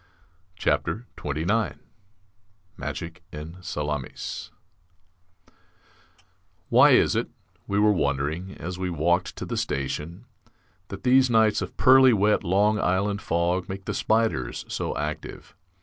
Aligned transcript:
MAGIC 2.75 3.21
IN 3.31 3.61
SALAMIS 3.61 4.49
Why 6.69 6.89
is 6.89 7.15
it 7.15 7.29
(we 7.67 7.77
were 7.77 7.91
wondering, 7.91 8.55
as 8.57 8.79
we 8.79 8.89
walked 8.89 9.35
to 9.35 9.45
the 9.45 9.55
station) 9.57 10.25
that 10.87 11.03
these 11.03 11.29
nights 11.29 11.61
of 11.61 11.77
pearly 11.77 12.13
wet 12.13 12.43
Long 12.43 12.79
Island 12.79 13.21
fog 13.21 13.69
make 13.69 13.85
the 13.85 13.93
spiders 13.93 14.65
so 14.67 14.97
active? 14.97 15.55